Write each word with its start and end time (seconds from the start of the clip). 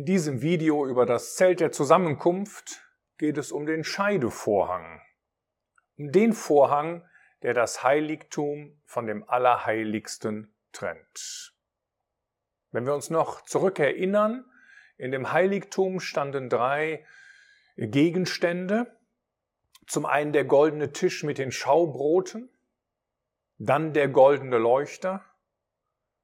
In 0.00 0.06
diesem 0.06 0.40
Video 0.40 0.86
über 0.86 1.04
das 1.04 1.34
Zelt 1.34 1.60
der 1.60 1.72
Zusammenkunft 1.72 2.86
geht 3.18 3.36
es 3.36 3.52
um 3.52 3.66
den 3.66 3.84
Scheidevorhang. 3.84 5.02
Um 5.98 6.10
den 6.10 6.32
Vorhang, 6.32 7.06
der 7.42 7.52
das 7.52 7.84
Heiligtum 7.84 8.80
von 8.86 9.06
dem 9.06 9.28
Allerheiligsten 9.28 10.54
trennt. 10.72 11.54
Wenn 12.70 12.86
wir 12.86 12.94
uns 12.94 13.10
noch 13.10 13.42
zurückerinnern, 13.42 14.50
in 14.96 15.10
dem 15.10 15.32
Heiligtum 15.32 16.00
standen 16.00 16.48
drei 16.48 17.04
Gegenstände. 17.76 18.98
Zum 19.86 20.06
einen 20.06 20.32
der 20.32 20.46
goldene 20.46 20.92
Tisch 20.92 21.24
mit 21.24 21.36
den 21.36 21.52
Schaubroten, 21.52 22.48
dann 23.58 23.92
der 23.92 24.08
goldene 24.08 24.56
Leuchter 24.56 25.22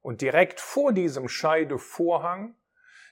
und 0.00 0.22
direkt 0.22 0.60
vor 0.60 0.94
diesem 0.94 1.28
Scheidevorhang 1.28 2.56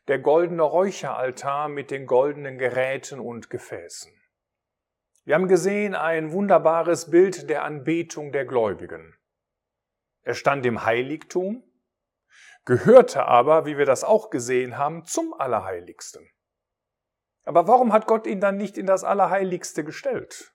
der 0.09 0.19
goldene 0.19 0.63
Räucheraltar 0.63 1.69
mit 1.69 1.91
den 1.91 2.07
goldenen 2.07 2.59
Geräten 2.59 3.21
und 3.21 3.49
Gefäßen. 3.49 4.13
Wir 5.25 5.35
haben 5.35 5.49
gesehen 5.49 5.95
ein 5.95 6.33
wunderbares 6.33 7.11
Bild 7.11 7.49
der 7.49 7.65
Anbetung 7.65 8.31
der 8.31 8.45
Gläubigen. 8.45 9.17
Er 10.23 10.35
stand 10.35 10.67
im 10.67 10.85
Heiligtum, 10.85 11.65
gehörte 12.67 13.25
aber, 13.25 13.65
wie 13.65 13.79
wir 13.79 13.87
das 13.87 14.05
auch 14.05 14.29
gesehen 14.29 14.77
haben, 14.77 15.05
zum 15.05 15.33
Allerheiligsten. 15.33 16.29
Aber 17.45 17.67
warum 17.69 17.93
hat 17.93 18.07
Gott 18.07 18.27
ihn 18.27 18.41
dann 18.41 18.57
nicht 18.57 18.77
in 18.77 18.87
das 18.87 19.05
Allerheiligste 19.05 19.85
gestellt? 19.85 20.55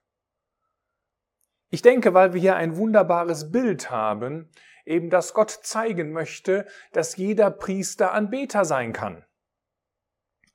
Ich 1.71 1.81
denke, 1.81 2.13
weil 2.13 2.33
wir 2.33 2.41
hier 2.41 2.55
ein 2.55 2.77
wunderbares 2.77 3.51
Bild 3.51 3.91
haben, 3.91 4.51
eben 4.85 5.09
dass 5.09 5.33
Gott 5.35 5.51
zeigen 5.51 6.11
möchte, 6.11 6.67
dass 6.93 7.15
jeder 7.15 7.51
Priester 7.51 8.11
Anbeter 8.11 8.65
sein 8.65 8.91
kann. 8.93 9.25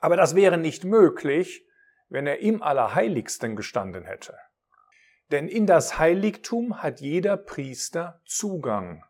Aber 0.04 0.18
das 0.18 0.34
wäre 0.34 0.58
nicht 0.58 0.84
möglich, 0.84 1.66
wenn 2.10 2.26
er 2.26 2.40
im 2.40 2.62
Allerheiligsten 2.62 3.56
gestanden 3.56 4.04
hätte. 4.04 4.36
Denn 5.30 5.48
in 5.48 5.66
das 5.66 5.98
Heiligtum 5.98 6.82
hat 6.82 7.00
jeder 7.00 7.38
Priester 7.38 8.20
Zugang. 8.26 9.02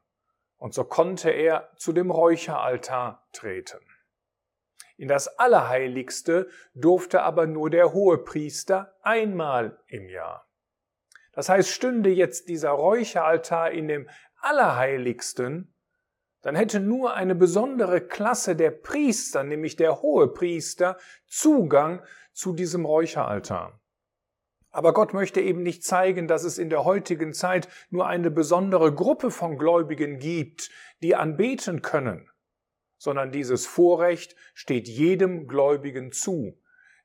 Und 0.57 0.73
so 0.73 0.85
konnte 0.85 1.31
er 1.31 1.73
zu 1.79 1.93
dem 1.93 2.13
Räucheraltar 2.13 3.27
treten. 3.33 3.81
In 4.97 5.09
das 5.09 5.27
Allerheiligste 5.27 6.49
durfte 6.75 7.23
aber 7.23 7.49
nur 7.49 7.71
der 7.71 7.93
Hohepriester 7.93 8.95
einmal 9.03 9.77
im 9.89 10.09
Jahr. 10.09 10.47
Das 11.33 11.49
heißt, 11.49 11.71
stünde 11.71 12.11
jetzt 12.11 12.49
dieser 12.49 12.71
Räucheraltar 12.71 13.73
in 13.73 13.89
dem 13.89 14.09
Allerheiligsten, 14.37 15.74
dann 16.45 16.57
hätte 16.57 16.79
nur 16.79 17.15
eine 17.15 17.35
besondere 17.35 18.03
Klasse 18.03 18.55
der 18.55 18.71
Priester, 18.71 19.43
nämlich 19.45 19.77
der 19.77 20.03
Hohepriester, 20.03 20.99
Zugang 21.27 22.05
zu 22.35 22.53
diesem 22.53 22.85
Räucheraltar. 22.85 23.81
Aber 24.71 24.93
Gott 24.93 25.15
möchte 25.15 25.41
eben 25.41 25.63
nicht 25.63 25.85
zeigen, 25.85 26.29
dass 26.29 26.45
es 26.45 26.59
in 26.59 26.69
der 26.69 26.85
heutigen 26.85 27.33
Zeit 27.33 27.69
nur 27.89 28.07
eine 28.07 28.31
besondere 28.31 28.95
Gruppe 28.95 29.31
von 29.31 29.57
Gläubigen 29.57 30.19
gibt, 30.19 30.71
die 31.03 31.15
anbeten 31.15 31.81
können, 31.81 32.29
sondern 32.99 33.33
dieses 33.33 33.67
Vorrecht 33.67 34.37
steht 34.53 34.87
jedem 34.87 35.47
Gläubigen 35.47 36.13
zu. 36.13 36.61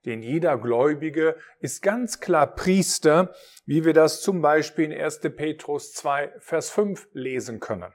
Denn 0.05 0.21
jeder 0.21 0.57
Gläubige 0.57 1.37
ist 1.61 1.81
ganz 1.81 2.19
klar 2.19 2.55
Priester, 2.55 3.33
wie 3.65 3.85
wir 3.85 3.93
das 3.93 4.21
zum 4.21 4.41
Beispiel 4.41 4.91
in 4.91 5.01
1. 5.01 5.21
Petrus 5.37 5.93
2, 5.93 6.33
Vers 6.39 6.71
5 6.71 7.07
lesen 7.13 7.61
können. 7.61 7.93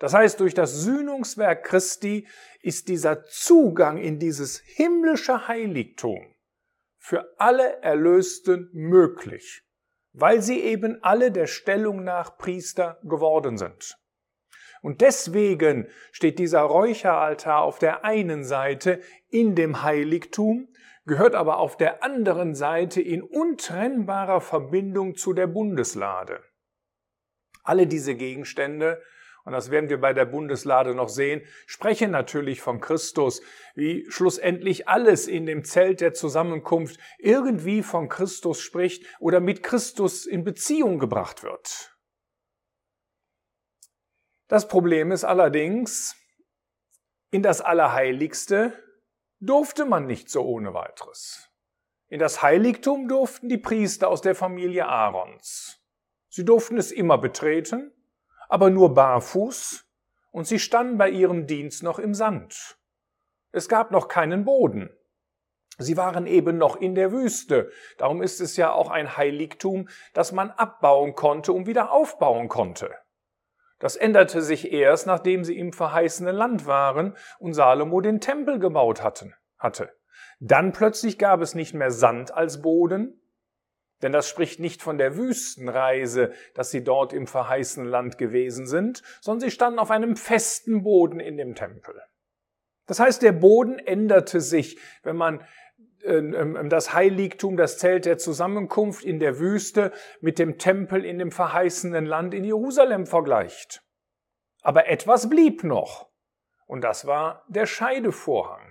Das 0.00 0.14
heißt, 0.14 0.40
durch 0.40 0.54
das 0.54 0.80
Sühnungswerk 0.80 1.62
Christi 1.62 2.26
ist 2.62 2.88
dieser 2.88 3.24
Zugang 3.26 3.98
in 3.98 4.18
dieses 4.18 4.58
himmlische 4.60 5.46
Heiligtum 5.46 6.34
für 6.98 7.34
alle 7.38 7.82
Erlösten 7.82 8.70
möglich, 8.72 9.62
weil 10.12 10.40
sie 10.40 10.60
eben 10.60 11.02
alle 11.02 11.30
der 11.30 11.46
Stellung 11.46 12.02
nach 12.02 12.38
Priester 12.38 12.98
geworden 13.02 13.58
sind. 13.58 13.98
Und 14.80 15.02
deswegen 15.02 15.86
steht 16.12 16.38
dieser 16.38 16.62
Räucheraltar 16.62 17.60
auf 17.60 17.78
der 17.78 18.02
einen 18.02 18.42
Seite 18.42 19.02
in 19.28 19.54
dem 19.54 19.82
Heiligtum, 19.82 20.68
gehört 21.04 21.34
aber 21.34 21.58
auf 21.58 21.76
der 21.76 22.02
anderen 22.02 22.54
Seite 22.54 23.02
in 23.02 23.22
untrennbarer 23.22 24.40
Verbindung 24.40 25.14
zu 25.14 25.34
der 25.34 25.46
Bundeslade. 25.46 26.42
Alle 27.62 27.86
diese 27.86 28.14
Gegenstände 28.14 29.02
und 29.44 29.52
das 29.52 29.70
werden 29.70 29.88
wir 29.88 30.00
bei 30.00 30.12
der 30.12 30.24
Bundeslade 30.24 30.94
noch 30.94 31.08
sehen, 31.08 31.42
sprechen 31.66 32.10
natürlich 32.10 32.60
von 32.60 32.80
Christus, 32.80 33.42
wie 33.74 34.06
schlussendlich 34.10 34.88
alles 34.88 35.26
in 35.26 35.46
dem 35.46 35.64
Zelt 35.64 36.00
der 36.00 36.14
Zusammenkunft 36.14 36.98
irgendwie 37.18 37.82
von 37.82 38.08
Christus 38.08 38.60
spricht 38.60 39.04
oder 39.18 39.40
mit 39.40 39.62
Christus 39.62 40.26
in 40.26 40.44
Beziehung 40.44 40.98
gebracht 40.98 41.42
wird. 41.42 41.96
Das 44.48 44.66
Problem 44.66 45.12
ist 45.12 45.24
allerdings, 45.24 46.16
in 47.30 47.42
das 47.42 47.60
Allerheiligste 47.60 48.72
durfte 49.38 49.86
man 49.86 50.06
nicht 50.06 50.28
so 50.28 50.42
ohne 50.42 50.74
weiteres. 50.74 51.48
In 52.08 52.18
das 52.18 52.42
Heiligtum 52.42 53.06
durften 53.06 53.48
die 53.48 53.58
Priester 53.58 54.08
aus 54.08 54.20
der 54.20 54.34
Familie 54.34 54.86
Aarons. 54.86 55.80
Sie 56.28 56.44
durften 56.44 56.76
es 56.76 56.90
immer 56.90 57.18
betreten, 57.18 57.92
aber 58.50 58.68
nur 58.68 58.94
barfuß, 58.94 59.86
und 60.32 60.46
sie 60.46 60.58
standen 60.58 60.98
bei 60.98 61.08
ihrem 61.08 61.46
Dienst 61.46 61.82
noch 61.82 61.98
im 61.98 62.14
Sand. 62.14 62.78
Es 63.52 63.68
gab 63.68 63.90
noch 63.90 64.08
keinen 64.08 64.44
Boden. 64.44 64.90
Sie 65.78 65.96
waren 65.96 66.26
eben 66.26 66.58
noch 66.58 66.76
in 66.76 66.94
der 66.94 67.10
Wüste. 67.10 67.70
Darum 67.96 68.22
ist 68.22 68.40
es 68.40 68.56
ja 68.56 68.72
auch 68.72 68.90
ein 68.90 69.16
Heiligtum, 69.16 69.88
das 70.12 70.32
man 70.32 70.50
abbauen 70.50 71.14
konnte 71.14 71.52
und 71.52 71.66
wieder 71.66 71.90
aufbauen 71.90 72.48
konnte. 72.48 72.94
Das 73.78 73.96
änderte 73.96 74.42
sich 74.42 74.72
erst, 74.72 75.06
nachdem 75.06 75.42
sie 75.42 75.56
im 75.56 75.72
verheißenen 75.72 76.36
Land 76.36 76.66
waren 76.66 77.16
und 77.38 77.54
Salomo 77.54 78.00
den 78.02 78.20
Tempel 78.20 78.58
gebaut 78.58 79.02
hatten, 79.02 79.34
hatte. 79.58 79.90
Dann 80.38 80.72
plötzlich 80.72 81.18
gab 81.18 81.40
es 81.40 81.54
nicht 81.54 81.72
mehr 81.72 81.90
Sand 81.90 82.34
als 82.34 82.60
Boden, 82.60 83.19
denn 84.02 84.12
das 84.12 84.28
spricht 84.28 84.60
nicht 84.60 84.82
von 84.82 84.98
der 84.98 85.16
Wüstenreise, 85.16 86.32
dass 86.54 86.70
sie 86.70 86.82
dort 86.82 87.12
im 87.12 87.26
verheißenen 87.26 87.88
Land 87.88 88.18
gewesen 88.18 88.66
sind, 88.66 89.02
sondern 89.20 89.40
sie 89.40 89.50
standen 89.50 89.78
auf 89.78 89.90
einem 89.90 90.16
festen 90.16 90.82
Boden 90.82 91.20
in 91.20 91.36
dem 91.36 91.54
Tempel. 91.54 92.00
Das 92.86 92.98
heißt, 92.98 93.22
der 93.22 93.32
Boden 93.32 93.78
änderte 93.78 94.40
sich, 94.40 94.78
wenn 95.02 95.16
man 95.16 95.44
ähm, 96.02 96.34
ähm, 96.34 96.68
das 96.68 96.94
Heiligtum, 96.94 97.56
das 97.56 97.78
Zelt 97.78 98.06
der 98.06 98.18
Zusammenkunft 98.18 99.04
in 99.04 99.20
der 99.20 99.38
Wüste 99.38 99.92
mit 100.20 100.38
dem 100.38 100.58
Tempel 100.58 101.04
in 101.04 101.18
dem 101.18 101.30
verheißenen 101.30 102.06
Land 102.06 102.34
in 102.34 102.44
Jerusalem 102.44 103.06
vergleicht. 103.06 103.82
Aber 104.62 104.88
etwas 104.88 105.28
blieb 105.28 105.62
noch, 105.62 106.10
und 106.66 106.82
das 106.82 107.06
war 107.06 107.44
der 107.48 107.66
Scheidevorhang. 107.66 108.69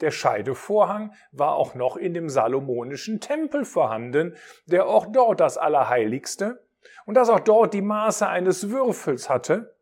Der 0.00 0.10
Scheidevorhang 0.10 1.12
war 1.32 1.56
auch 1.56 1.74
noch 1.74 1.96
in 1.96 2.14
dem 2.14 2.28
salomonischen 2.28 3.20
Tempel 3.20 3.64
vorhanden, 3.64 4.36
der 4.66 4.86
auch 4.86 5.06
dort 5.06 5.40
das 5.40 5.58
Allerheiligste 5.58 6.64
und 7.04 7.14
das 7.14 7.28
auch 7.28 7.40
dort 7.40 7.74
die 7.74 7.82
Maße 7.82 8.26
eines 8.26 8.70
Würfels 8.70 9.28
hatte. 9.28 9.76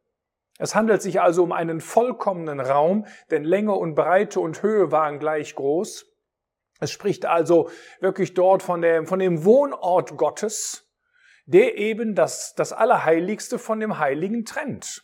Es 0.59 0.75
handelt 0.75 1.03
sich 1.03 1.21
also 1.21 1.43
um 1.43 1.53
einen 1.53 1.81
vollkommenen 1.81 2.61
Raum, 2.61 3.07
denn 3.31 3.45
Länge 3.45 3.75
und 3.75 3.95
Breite 3.95 4.41
und 4.41 4.63
Höhe 4.63 4.91
waren 4.91 5.19
gleich 5.19 5.55
groß. 5.55 6.07
Es 6.81 6.91
spricht 6.91 7.27
also 7.27 7.69
wirklich 8.01 8.35
dort 8.35 8.63
von 8.63 8.81
dem, 8.81 9.07
von 9.07 9.19
dem 9.19 9.45
Wohnort 9.45 10.17
Gottes, 10.17 10.91
der 11.45 11.77
eben 11.77 12.15
das, 12.15 12.55
das 12.55 12.73
Allerheiligste 12.73 13.59
von 13.59 13.81
dem 13.81 13.99
Heiligen 13.99 14.45
trennt. 14.45 15.03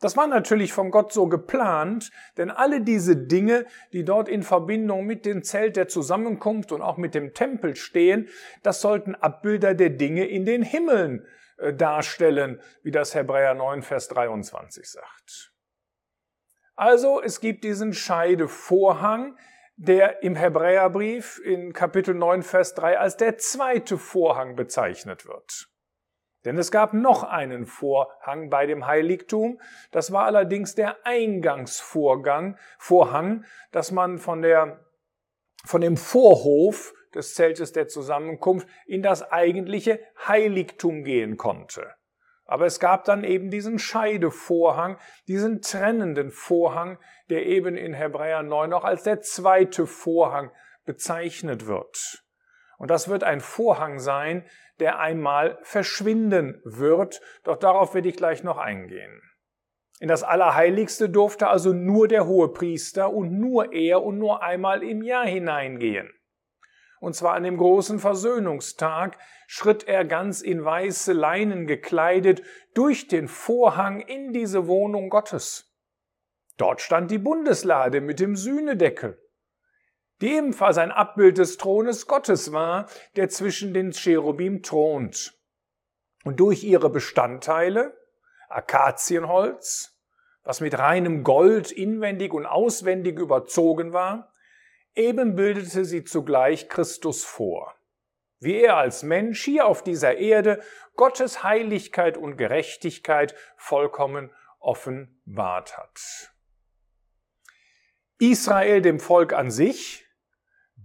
Das 0.00 0.16
war 0.16 0.28
natürlich 0.28 0.72
von 0.72 0.90
Gott 0.90 1.12
so 1.12 1.26
geplant, 1.26 2.10
denn 2.36 2.50
alle 2.50 2.80
diese 2.80 3.16
Dinge, 3.16 3.66
die 3.92 4.04
dort 4.04 4.28
in 4.28 4.42
Verbindung 4.42 5.06
mit 5.06 5.26
dem 5.26 5.42
Zelt 5.42 5.76
der 5.76 5.88
Zusammenkunft 5.88 6.70
und 6.70 6.82
auch 6.82 6.98
mit 6.98 7.14
dem 7.14 7.34
Tempel 7.34 7.74
stehen, 7.74 8.28
das 8.62 8.80
sollten 8.80 9.16
Abbilder 9.16 9.74
der 9.74 9.90
Dinge 9.90 10.26
in 10.26 10.44
den 10.44 10.62
Himmeln 10.62 11.26
äh, 11.58 11.74
darstellen, 11.74 12.60
wie 12.82 12.92
das 12.92 13.14
Hebräer 13.14 13.54
9, 13.54 13.82
Vers 13.82 14.08
23 14.08 14.88
sagt. 14.88 15.52
Also 16.76 17.20
es 17.20 17.40
gibt 17.40 17.64
diesen 17.64 17.92
Scheidevorhang, 17.92 19.36
der 19.76 20.22
im 20.22 20.36
Hebräerbrief 20.36 21.40
in 21.44 21.72
Kapitel 21.72 22.14
9, 22.14 22.44
Vers 22.44 22.74
3 22.74 22.98
als 22.98 23.16
der 23.16 23.36
zweite 23.38 23.98
Vorhang 23.98 24.54
bezeichnet 24.54 25.26
wird. 25.26 25.68
Denn 26.44 26.56
es 26.56 26.70
gab 26.70 26.94
noch 26.94 27.24
einen 27.24 27.66
Vorhang 27.66 28.48
bei 28.48 28.66
dem 28.66 28.86
Heiligtum. 28.86 29.60
Das 29.90 30.12
war 30.12 30.24
allerdings 30.24 30.74
der 30.74 31.04
Eingangsvorgang, 31.04 32.56
Vorhang, 32.78 33.44
dass 33.72 33.90
man 33.90 34.18
von 34.18 34.42
der, 34.42 34.84
von 35.64 35.80
dem 35.80 35.96
Vorhof 35.96 36.94
des 37.14 37.34
Zeltes 37.34 37.72
der 37.72 37.88
Zusammenkunft 37.88 38.68
in 38.86 39.02
das 39.02 39.30
eigentliche 39.30 40.00
Heiligtum 40.26 41.04
gehen 41.04 41.36
konnte. 41.36 41.94
Aber 42.44 42.64
es 42.64 42.80
gab 42.80 43.04
dann 43.04 43.24
eben 43.24 43.50
diesen 43.50 43.78
Scheidevorhang, 43.78 44.98
diesen 45.26 45.60
trennenden 45.60 46.30
Vorhang, 46.30 46.98
der 47.28 47.44
eben 47.44 47.76
in 47.76 47.92
Hebräer 47.92 48.42
9 48.42 48.70
noch 48.70 48.84
als 48.84 49.02
der 49.02 49.20
zweite 49.20 49.86
Vorhang 49.86 50.50
bezeichnet 50.86 51.66
wird. 51.66 52.24
Und 52.78 52.90
das 52.90 53.08
wird 53.08 53.24
ein 53.24 53.40
Vorhang 53.40 53.98
sein, 53.98 54.44
der 54.78 54.98
einmal 54.98 55.58
verschwinden 55.62 56.60
wird, 56.64 57.20
doch 57.44 57.56
darauf 57.56 57.94
werde 57.94 58.08
ich 58.08 58.16
gleich 58.16 58.42
noch 58.42 58.56
eingehen. 58.56 59.20
In 60.00 60.08
das 60.08 60.22
Allerheiligste 60.22 61.10
durfte 61.10 61.48
also 61.48 61.72
nur 61.72 62.06
der 62.06 62.26
Hohepriester 62.26 63.12
und 63.12 63.38
nur 63.38 63.72
er 63.72 64.02
und 64.04 64.18
nur 64.18 64.42
einmal 64.42 64.84
im 64.84 65.02
Jahr 65.02 65.26
hineingehen. 65.26 66.08
Und 67.00 67.14
zwar 67.14 67.34
an 67.34 67.42
dem 67.42 67.56
großen 67.56 67.98
Versöhnungstag 67.98 69.18
schritt 69.48 69.86
er 69.86 70.04
ganz 70.04 70.40
in 70.40 70.64
weiße 70.64 71.12
Leinen 71.12 71.66
gekleidet 71.66 72.42
durch 72.74 73.08
den 73.08 73.28
Vorhang 73.28 74.00
in 74.00 74.32
diese 74.32 74.68
Wohnung 74.68 75.10
Gottes. 75.10 75.76
Dort 76.56 76.80
stand 76.80 77.10
die 77.10 77.18
Bundeslade 77.18 78.00
mit 78.00 78.20
dem 78.20 78.36
Sühnedeckel, 78.36 79.20
die 80.20 80.34
ebenfalls 80.34 80.78
ein 80.78 80.90
Abbild 80.90 81.38
des 81.38 81.58
Thrones 81.58 82.06
Gottes 82.06 82.52
war, 82.52 82.88
der 83.16 83.28
zwischen 83.28 83.72
den 83.72 83.92
Cherubim 83.92 84.62
thront. 84.62 85.34
Und 86.24 86.40
durch 86.40 86.64
ihre 86.64 86.90
Bestandteile, 86.90 87.96
Akazienholz, 88.48 89.98
was 90.42 90.60
mit 90.60 90.78
reinem 90.78 91.24
Gold 91.24 91.70
inwendig 91.70 92.32
und 92.32 92.46
auswendig 92.46 93.18
überzogen 93.18 93.92
war, 93.92 94.32
eben 94.94 95.36
bildete 95.36 95.84
sie 95.84 96.04
zugleich 96.04 96.68
Christus 96.68 97.24
vor, 97.24 97.74
wie 98.40 98.56
er 98.62 98.76
als 98.78 99.02
Mensch 99.02 99.44
hier 99.44 99.66
auf 99.66 99.82
dieser 99.82 100.16
Erde 100.16 100.60
Gottes 100.96 101.44
Heiligkeit 101.44 102.16
und 102.16 102.36
Gerechtigkeit 102.36 103.34
vollkommen 103.56 104.32
offenbart 104.58 105.78
hat. 105.78 106.34
Israel, 108.18 108.82
dem 108.82 108.98
Volk 108.98 109.32
an 109.32 109.50
sich, 109.50 110.07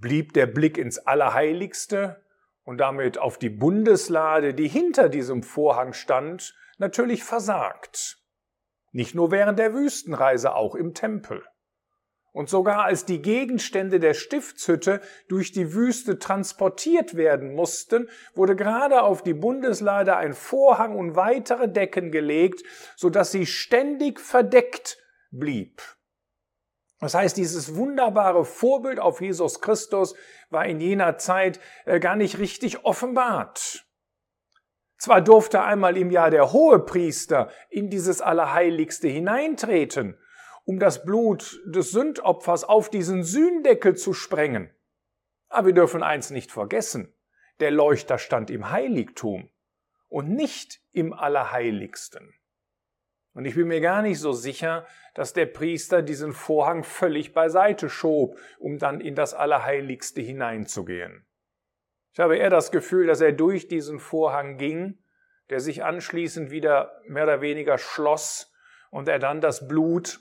blieb 0.04 0.34
der 0.34 0.46
Blick 0.46 0.78
ins 0.78 1.00
Allerheiligste 1.00 2.22
und 2.64 2.78
damit 2.78 3.18
auf 3.18 3.40
die 3.40 3.50
Bundeslade, 3.50 4.54
die 4.54 4.68
hinter 4.68 5.10
diesem 5.10 5.42
Vorhang 5.42 5.94
stand, 5.94 6.54
natürlich 6.78 7.24
versagt. 7.24 8.20
Nicht 8.92 9.16
nur 9.16 9.32
während 9.32 9.58
der 9.58 9.74
Wüstenreise, 9.74 10.54
auch 10.54 10.76
im 10.76 10.94
Tempel. 10.94 11.42
Und 12.34 12.50
sogar 12.50 12.84
als 12.84 13.06
die 13.06 13.22
Gegenstände 13.22 14.00
der 14.00 14.14
Stiftshütte 14.14 15.02
durch 15.30 15.52
die 15.52 15.74
Wüste 15.74 16.20
transportiert 16.20 17.16
werden 17.16 17.54
mussten, 17.54 18.10
wurde 18.34 18.56
gerade 18.56 19.04
auf 19.04 19.24
die 19.24 19.36
Bundeslade 19.36 20.18
ein 20.18 20.34
Vorhang 20.34 20.96
und 20.96 21.16
weitere 21.16 21.70
Decken 21.70 22.12
gelegt, 22.12 22.64
so 22.96 23.10
dass 23.10 23.32
sie 23.32 23.46
ständig 23.46 24.20
verdeckt 24.20 24.98
blieb. 25.32 25.82
Das 27.04 27.14
heißt, 27.14 27.38
dieses 27.38 27.76
wunderbare 27.76 28.46
Vorbild 28.46 29.00
auf 29.00 29.22
Jesus 29.22 29.62
Christus 29.62 30.16
war 30.50 30.66
in 30.66 30.80
jener 30.80 31.18
Zeit 31.18 31.60
äh, 31.86 32.00
gar 32.00 32.16
nicht 32.16 32.40
richtig 32.40 32.86
offenbart. 32.86 33.86
Zwar 34.98 35.22
durfte 35.22 35.62
einmal 35.62 35.98
im 35.98 36.12
Jahr 36.12 36.30
der 36.30 36.54
Hohepriester 36.54 37.52
in 37.70 37.90
dieses 37.90 38.22
Allerheiligste 38.22 39.10
hineintreten, 39.10 40.18
um 40.64 40.80
das 40.80 41.04
Blut 41.04 41.62
des 41.66 41.92
Sündopfers 41.92 42.64
auf 42.64 42.90
diesen 42.90 43.26
Sühndeckel 43.26 43.98
zu 43.98 44.14
sprengen. 44.14 44.74
Aber 45.50 45.68
wir 45.68 45.74
dürfen 45.74 46.04
eins 46.04 46.30
nicht 46.30 46.52
vergessen. 46.52 47.14
Der 47.60 47.72
Leuchter 47.72 48.18
stand 48.18 48.50
im 48.50 48.72
Heiligtum 48.72 49.50
und 50.08 50.30
nicht 50.30 50.80
im 50.94 51.12
Allerheiligsten. 51.12 52.34
Und 53.34 53.46
ich 53.46 53.56
bin 53.56 53.68
mir 53.68 53.82
gar 53.82 54.02
nicht 54.02 54.20
so 54.20 54.32
sicher, 54.32 54.86
dass 55.16 55.34
der 55.34 55.48
Priester 55.48 56.02
diesen 56.02 56.34
Vorhang 56.34 56.84
völlig 56.84 57.34
beiseite 57.34 57.90
schob, 57.90 58.38
um 58.60 58.78
dann 58.78 59.02
in 59.02 59.16
das 59.16 59.34
Allerheiligste 59.34 60.22
hineinzugehen. 60.22 61.26
Ich 62.14 62.20
habe 62.20 62.38
eher 62.38 62.52
das 62.52 62.72
Gefühl, 62.72 63.08
dass 63.08 63.22
er 63.22 63.32
durch 63.32 63.68
diesen 63.68 64.00
Vorhang 64.00 64.58
ging, 64.58 65.00
der 65.50 65.60
sich 65.60 65.84
anschließend 65.84 66.52
wieder 66.52 67.02
mehr 67.08 67.24
oder 67.24 67.42
weniger 67.42 67.78
schloss 67.80 68.54
und 68.92 69.08
er 69.08 69.20
dann 69.20 69.42
das 69.42 69.68
Blut 69.68 70.20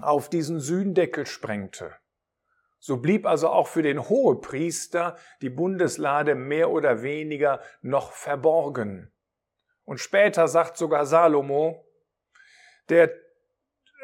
auf 0.00 0.28
diesen 0.28 0.60
Sühndeckel 0.60 1.26
sprengte. 1.26 1.94
So 2.78 2.96
blieb 2.96 3.26
also 3.26 3.48
auch 3.48 3.66
für 3.66 3.82
den 3.82 4.08
Hohepriester 4.08 5.18
die 5.42 5.50
Bundeslade 5.50 6.34
mehr 6.34 6.70
oder 6.70 7.02
weniger 7.02 7.60
noch 7.82 8.12
verborgen. 8.12 9.12
Und 9.84 9.98
später 9.98 10.48
sagt 10.48 10.76
sogar 10.76 11.04
Salomo, 11.04 11.84
der 12.90 13.12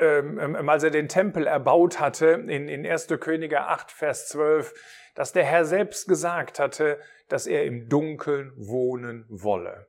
ähm, 0.00 0.38
ähm 0.38 0.68
als 0.68 0.82
er 0.82 0.90
den 0.90 1.08
Tempel 1.08 1.46
erbaut 1.46 2.00
hatte, 2.00 2.26
in, 2.26 2.68
in 2.68 2.86
1. 2.86 3.08
Könige 3.20 3.62
8, 3.62 3.90
Vers 3.90 4.28
12, 4.28 4.74
dass 5.14 5.32
der 5.32 5.44
Herr 5.44 5.64
selbst 5.64 6.08
gesagt 6.08 6.58
hatte, 6.58 6.98
dass 7.28 7.46
er 7.46 7.64
im 7.64 7.88
Dunkeln 7.88 8.52
wohnen 8.56 9.24
wolle. 9.28 9.88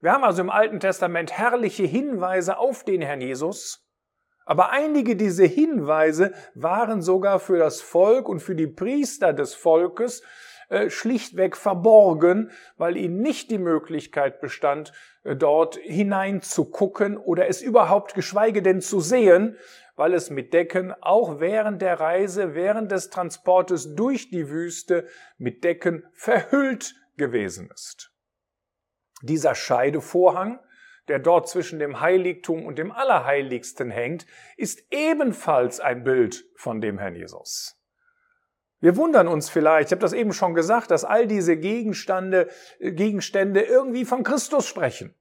Wir 0.00 0.12
haben 0.12 0.24
also 0.24 0.42
im 0.42 0.50
Alten 0.50 0.80
Testament 0.80 1.32
herrliche 1.32 1.84
Hinweise 1.84 2.58
auf 2.58 2.84
den 2.84 3.00
Herrn 3.00 3.20
Jesus, 3.20 3.88
aber 4.44 4.70
einige 4.70 5.16
dieser 5.16 5.46
Hinweise 5.46 6.34
waren 6.54 7.00
sogar 7.00 7.40
für 7.40 7.56
das 7.56 7.80
Volk 7.80 8.28
und 8.28 8.40
für 8.40 8.54
die 8.54 8.66
Priester 8.66 9.32
des 9.32 9.54
Volkes 9.54 10.22
äh, 10.68 10.90
schlichtweg 10.90 11.56
verborgen, 11.56 12.50
weil 12.76 12.96
ihnen 12.96 13.20
nicht 13.20 13.50
die 13.50 13.58
Möglichkeit 13.58 14.40
bestand, 14.40 14.92
äh, 15.24 15.36
dort 15.36 15.76
hineinzugucken 15.76 17.16
oder 17.16 17.48
es 17.48 17.62
überhaupt 17.62 18.14
geschweige 18.14 18.62
denn 18.62 18.80
zu 18.80 19.00
sehen, 19.00 19.56
weil 19.96 20.14
es 20.14 20.30
mit 20.30 20.52
Decken 20.52 20.92
auch 21.00 21.40
während 21.40 21.80
der 21.82 22.00
Reise, 22.00 22.54
während 22.54 22.90
des 22.90 23.10
Transportes 23.10 23.94
durch 23.94 24.30
die 24.30 24.50
Wüste 24.50 25.06
mit 25.38 25.64
Decken 25.64 26.04
verhüllt 26.12 26.94
gewesen 27.16 27.70
ist. 27.72 28.12
Dieser 29.22 29.54
Scheidevorhang, 29.54 30.60
der 31.08 31.18
dort 31.18 31.48
zwischen 31.48 31.78
dem 31.78 32.00
Heiligtum 32.00 32.64
und 32.64 32.78
dem 32.78 32.90
Allerheiligsten 32.90 33.90
hängt, 33.90 34.26
ist 34.56 34.82
ebenfalls 34.90 35.80
ein 35.80 36.02
Bild 36.02 36.44
von 36.56 36.80
dem 36.80 36.98
Herrn 36.98 37.14
Jesus. 37.14 37.78
Wir 38.84 38.98
wundern 38.98 39.28
uns 39.28 39.48
vielleicht, 39.48 39.88
ich 39.88 39.92
habe 39.92 40.02
das 40.02 40.12
eben 40.12 40.34
schon 40.34 40.52
gesagt, 40.52 40.90
dass 40.90 41.06
all 41.06 41.26
diese 41.26 41.56
Gegenstände, 41.56 42.50
Gegenstände 42.80 43.62
irgendwie 43.62 44.04
von 44.04 44.24
Christus 44.24 44.66
sprechen. 44.66 45.14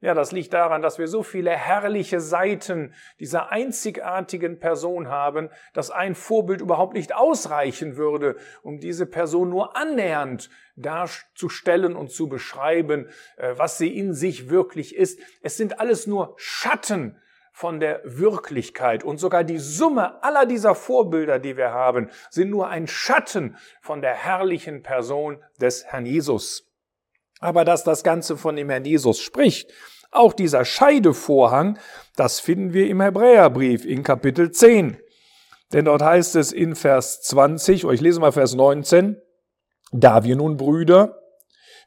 Ja, 0.00 0.14
das 0.14 0.32
liegt 0.32 0.54
daran, 0.54 0.80
dass 0.80 0.98
wir 0.98 1.06
so 1.06 1.22
viele 1.22 1.50
herrliche 1.50 2.18
Seiten 2.18 2.94
dieser 3.20 3.52
einzigartigen 3.52 4.58
Person 4.58 5.08
haben, 5.08 5.50
dass 5.74 5.90
ein 5.90 6.14
Vorbild 6.14 6.62
überhaupt 6.62 6.94
nicht 6.94 7.14
ausreichen 7.14 7.98
würde, 7.98 8.36
um 8.62 8.80
diese 8.80 9.04
Person 9.04 9.50
nur 9.50 9.76
annähernd 9.76 10.48
darzustellen 10.76 11.94
und 11.94 12.10
zu 12.10 12.30
beschreiben, 12.30 13.10
äh, 13.36 13.52
was 13.58 13.76
sie 13.76 13.94
in 13.94 14.14
sich 14.14 14.48
wirklich 14.48 14.96
ist. 14.96 15.20
Es 15.42 15.58
sind 15.58 15.78
alles 15.78 16.06
nur 16.06 16.32
Schatten 16.38 17.20
von 17.58 17.80
der 17.80 18.00
Wirklichkeit 18.04 19.02
und 19.02 19.18
sogar 19.18 19.44
die 19.44 19.58
Summe 19.58 20.22
aller 20.22 20.46
dieser 20.46 20.74
Vorbilder, 20.74 21.38
die 21.38 21.56
wir 21.56 21.72
haben, 21.72 22.10
sind 22.30 22.50
nur 22.50 22.68
ein 22.68 22.86
Schatten 22.86 23.56
von 23.80 24.00
der 24.00 24.14
herrlichen 24.14 24.82
Person 24.82 25.42
des 25.60 25.84
Herrn 25.86 26.06
Jesus 26.06 26.68
aber 27.40 27.64
dass 27.64 27.84
das 27.84 28.02
Ganze 28.02 28.36
von 28.36 28.56
dem 28.56 28.70
Herrn 28.70 28.84
Jesus 28.84 29.20
spricht. 29.20 29.70
Auch 30.10 30.32
dieser 30.32 30.64
Scheidevorhang, 30.64 31.78
das 32.16 32.40
finden 32.40 32.72
wir 32.72 32.88
im 32.88 33.00
Hebräerbrief 33.00 33.84
in 33.84 34.02
Kapitel 34.02 34.50
10. 34.50 34.96
Denn 35.72 35.84
dort 35.84 36.02
heißt 36.02 36.36
es 36.36 36.52
in 36.52 36.74
Vers 36.74 37.20
20, 37.22 37.84
oder 37.84 37.94
ich 37.94 38.00
lese 38.00 38.20
mal 38.20 38.32
Vers 38.32 38.54
19, 38.54 39.20
da 39.92 40.24
wir 40.24 40.34
nun 40.34 40.56
Brüder 40.56 41.17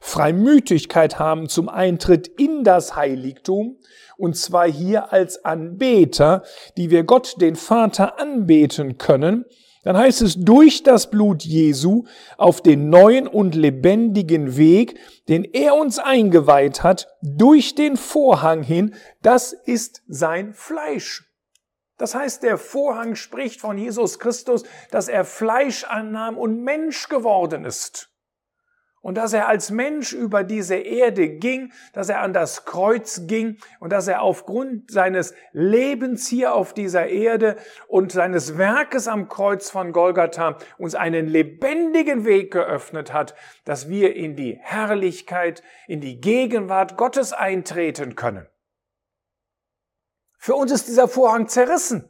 Freimütigkeit 0.04 1.20
haben 1.20 1.48
zum 1.48 1.68
Eintritt 1.68 2.26
in 2.26 2.64
das 2.64 2.96
Heiligtum, 2.96 3.78
und 4.18 4.36
zwar 4.36 4.66
hier 4.68 5.12
als 5.12 5.44
Anbeter, 5.44 6.42
die 6.76 6.90
wir 6.90 7.04
Gott 7.04 7.40
den 7.40 7.54
Vater 7.54 8.18
anbeten 8.20 8.98
können, 8.98 9.44
dann 9.84 9.96
heißt 9.96 10.22
es 10.22 10.34
durch 10.36 10.82
das 10.82 11.08
Blut 11.08 11.44
Jesu 11.44 12.04
auf 12.36 12.60
den 12.60 12.90
neuen 12.90 13.28
und 13.28 13.54
lebendigen 13.54 14.56
Weg, 14.56 14.98
den 15.28 15.44
er 15.44 15.76
uns 15.76 16.00
eingeweiht 16.00 16.82
hat, 16.82 17.06
durch 17.22 17.76
den 17.76 17.96
Vorhang 17.96 18.64
hin, 18.64 18.94
das 19.22 19.52
ist 19.52 20.02
sein 20.08 20.52
Fleisch. 20.52 21.32
Das 21.96 22.16
heißt, 22.16 22.42
der 22.42 22.58
Vorhang 22.58 23.14
spricht 23.14 23.60
von 23.60 23.78
Jesus 23.78 24.18
Christus, 24.18 24.64
dass 24.90 25.06
er 25.06 25.24
Fleisch 25.24 25.84
annahm 25.84 26.36
und 26.36 26.60
Mensch 26.64 27.08
geworden 27.08 27.64
ist. 27.64 28.11
Und 29.02 29.16
dass 29.16 29.32
er 29.32 29.48
als 29.48 29.70
Mensch 29.70 30.12
über 30.12 30.44
diese 30.44 30.76
Erde 30.76 31.28
ging, 31.28 31.72
dass 31.92 32.08
er 32.08 32.20
an 32.20 32.32
das 32.32 32.64
Kreuz 32.64 33.26
ging 33.26 33.58
und 33.80 33.92
dass 33.92 34.08
er 34.08 34.22
aufgrund 34.22 34.90
seines 34.90 35.34
Lebens 35.52 36.28
hier 36.28 36.54
auf 36.54 36.72
dieser 36.72 37.08
Erde 37.08 37.56
und 37.88 38.12
seines 38.12 38.56
Werkes 38.56 39.08
am 39.08 39.28
Kreuz 39.28 39.70
von 39.70 39.92
Golgatha 39.92 40.56
uns 40.78 40.94
einen 40.94 41.26
lebendigen 41.26 42.24
Weg 42.24 42.52
geöffnet 42.52 43.12
hat, 43.12 43.34
dass 43.64 43.88
wir 43.88 44.14
in 44.14 44.36
die 44.36 44.58
Herrlichkeit, 44.62 45.62
in 45.88 46.00
die 46.00 46.20
Gegenwart 46.20 46.96
Gottes 46.96 47.32
eintreten 47.32 48.14
können. 48.14 48.46
Für 50.38 50.54
uns 50.54 50.72
ist 50.72 50.88
dieser 50.88 51.08
Vorhang 51.08 51.48
zerrissen. 51.48 52.08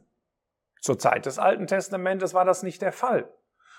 Zur 0.79 0.99
Zeit 0.99 1.25
des 1.25 1.39
Alten 1.39 1.65
Testamentes 1.65 2.33
war 2.33 2.45
das 2.45 2.61
nicht 2.61 2.81
der 2.81 2.91
Fall 2.91 3.31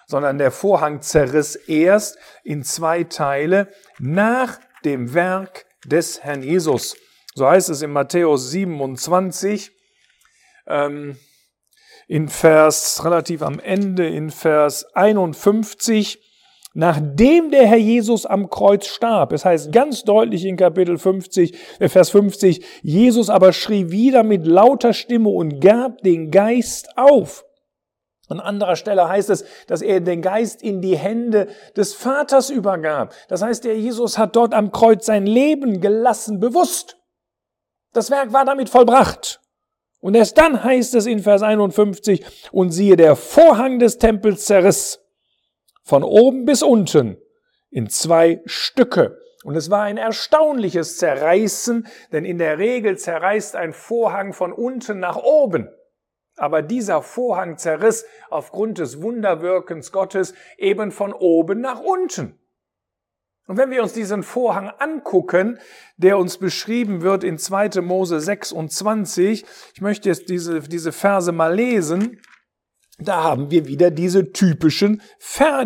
sondern 0.06 0.38
der 0.38 0.50
Vorhang 0.50 1.02
zerriss 1.02 1.56
erst 1.56 2.18
in 2.42 2.62
zwei 2.62 3.04
Teile 3.04 3.68
nach 3.98 4.58
dem 4.84 5.14
Werk 5.14 5.66
des 5.86 6.22
Herrn 6.22 6.42
Jesus. 6.42 6.96
So 7.34 7.48
heißt 7.48 7.68
es 7.68 7.82
in 7.82 7.90
Matthäus 7.90 8.50
27, 8.50 9.72
ähm, 10.66 11.16
in 12.06 12.28
Vers, 12.28 13.04
relativ 13.04 13.42
am 13.42 13.58
Ende, 13.58 14.06
in 14.06 14.30
Vers 14.30 14.84
51, 14.94 16.20
nachdem 16.74 17.50
der 17.50 17.66
Herr 17.66 17.78
Jesus 17.78 18.26
am 18.26 18.50
Kreuz 18.50 18.86
starb. 18.86 19.32
Es 19.32 19.44
heißt 19.44 19.72
ganz 19.72 20.02
deutlich 20.02 20.44
in 20.44 20.56
Kapitel 20.56 20.98
50, 20.98 21.54
äh, 21.78 21.88
Vers 21.88 22.10
50, 22.10 22.64
Jesus 22.82 23.30
aber 23.30 23.52
schrie 23.52 23.90
wieder 23.90 24.22
mit 24.22 24.46
lauter 24.46 24.92
Stimme 24.92 25.30
und 25.30 25.60
gab 25.60 26.02
den 26.02 26.30
Geist 26.30 26.96
auf. 26.96 27.44
An 28.28 28.40
anderer 28.40 28.76
Stelle 28.76 29.08
heißt 29.08 29.28
es, 29.30 29.44
dass 29.66 29.82
er 29.82 30.00
den 30.00 30.22
Geist 30.22 30.62
in 30.62 30.80
die 30.80 30.96
Hände 30.96 31.48
des 31.76 31.94
Vaters 31.94 32.48
übergab. 32.48 33.14
Das 33.28 33.42
heißt, 33.42 33.64
der 33.64 33.78
Jesus 33.78 34.16
hat 34.16 34.34
dort 34.34 34.54
am 34.54 34.72
Kreuz 34.72 35.04
sein 35.04 35.26
Leben 35.26 35.80
gelassen, 35.80 36.40
bewusst. 36.40 36.96
Das 37.92 38.10
Werk 38.10 38.32
war 38.32 38.44
damit 38.44 38.70
vollbracht. 38.70 39.40
Und 40.00 40.14
erst 40.14 40.36
dann 40.38 40.62
heißt 40.62 40.94
es 40.94 41.06
in 41.06 41.20
Vers 41.20 41.42
51, 41.42 42.24
und 42.52 42.70
siehe, 42.72 42.96
der 42.96 43.16
Vorhang 43.16 43.78
des 43.78 43.98
Tempels 43.98 44.44
zerriss, 44.44 45.00
von 45.82 46.02
oben 46.02 46.44
bis 46.44 46.62
unten, 46.62 47.18
in 47.70 47.88
zwei 47.88 48.42
Stücke. 48.46 49.18
Und 49.44 49.56
es 49.56 49.70
war 49.70 49.82
ein 49.82 49.98
erstaunliches 49.98 50.96
Zerreißen, 50.96 51.86
denn 52.12 52.24
in 52.24 52.38
der 52.38 52.58
Regel 52.58 52.96
zerreißt 52.96 53.56
ein 53.56 53.74
Vorhang 53.74 54.32
von 54.32 54.52
unten 54.52 54.98
nach 54.98 55.16
oben. 55.16 55.68
Aber 56.36 56.62
dieser 56.62 57.02
Vorhang 57.02 57.58
zerriss 57.58 58.04
aufgrund 58.30 58.78
des 58.78 59.00
Wunderwirkens 59.02 59.92
Gottes 59.92 60.34
eben 60.58 60.90
von 60.90 61.12
oben 61.12 61.60
nach 61.60 61.80
unten. 61.80 62.38
Und 63.46 63.58
wenn 63.58 63.70
wir 63.70 63.82
uns 63.82 63.92
diesen 63.92 64.22
Vorhang 64.22 64.70
angucken, 64.78 65.58
der 65.96 66.16
uns 66.18 66.38
beschrieben 66.38 67.02
wird 67.02 67.24
in 67.24 67.36
2. 67.36 67.82
Mose 67.82 68.18
26, 68.18 69.44
ich 69.74 69.80
möchte 69.80 70.08
jetzt 70.08 70.30
diese, 70.30 70.60
diese 70.60 70.92
Verse 70.92 71.30
mal 71.30 71.54
lesen, 71.54 72.20
da 72.98 73.22
haben 73.22 73.50
wir 73.50 73.66
wieder 73.66 73.90
diese 73.90 74.32
typischen, 74.32 75.02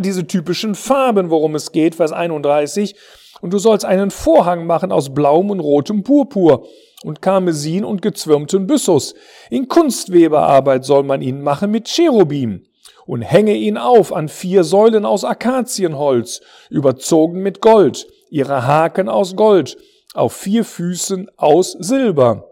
diese 0.00 0.26
typischen 0.26 0.75
Farben, 0.75 1.30
worum 1.30 1.54
es 1.54 1.72
geht, 1.72 1.94
Vers 1.94 2.10
31. 2.10 2.96
Und 3.40 3.52
du 3.52 3.59
sollst 3.59 3.85
einen 3.85 4.11
Vorhang 4.11 4.66
machen 4.66 4.92
aus 4.92 5.14
blauem 5.14 5.50
und 5.50 5.61
rotem 5.61 6.02
Purpur 6.02 6.66
und 7.04 7.23
Karmesin 7.23 7.85
und 7.85 8.02
gezwirmten 8.02 8.66
Byssus. 8.66 9.14
In 9.50 9.68
Kunstweberarbeit 9.68 10.85
soll 10.85 11.04
man 11.04 11.23
ihn 11.23 11.42
machen 11.42 11.71
mit 11.71 11.87
Cherubim 11.87 12.64
und 13.07 13.23
hänge 13.23 13.54
ihn 13.54 13.78
auf 13.78 14.12
an 14.12 14.28
vier 14.28 14.64
Säulen 14.64 15.07
aus 15.07 15.25
Akazienholz, 15.25 16.40
überzogen 16.68 17.40
mit 17.40 17.61
Gold, 17.61 18.07
ihre 18.28 18.66
Haken 18.66 19.09
aus 19.09 19.37
Gold, 19.37 19.78
auf 20.14 20.35
vier 20.35 20.64
Füßen 20.64 21.30
aus 21.37 21.73
Silber. 21.73 22.45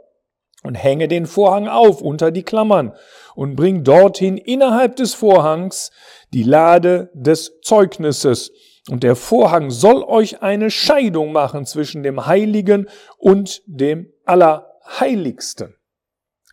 Und 0.63 0.75
hänge 0.75 1.07
den 1.07 1.27
Vorhang 1.27 1.69
auf 1.69 2.01
unter 2.01 2.33
die 2.33 2.43
Klammern 2.43 2.93
und 3.37 3.55
bring 3.55 3.85
dorthin 3.85 4.37
innerhalb 4.37 4.97
des 4.97 5.15
Vorhangs 5.15 5.93
die 6.33 6.43
Lade 6.43 7.11
des 7.15 7.61
Zeugnisses 7.61 8.51
und 8.89 9.03
der 9.03 9.17
Vorhang 9.17 9.71
soll 9.71 10.03
euch 10.05 10.43
eine 10.43 10.71
Scheidung 10.71 11.33
machen 11.33 11.67
zwischen 11.67 12.03
dem 12.03 12.27
Heiligen 12.27 12.89
und 13.19 13.63
dem 13.67 14.13
Allerheiligsten. 14.25 15.75